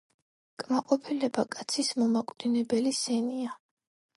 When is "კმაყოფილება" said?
0.61-1.45